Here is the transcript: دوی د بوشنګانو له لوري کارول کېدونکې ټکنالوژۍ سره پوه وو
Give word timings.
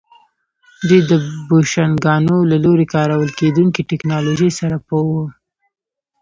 دوی 0.87 1.01
د 1.11 1.11
بوشنګانو 1.49 2.35
له 2.51 2.57
لوري 2.65 2.85
کارول 2.93 3.29
کېدونکې 3.39 3.87
ټکنالوژۍ 3.89 4.51
سره 4.59 4.77
پوه 4.87 5.03
وو 5.11 5.25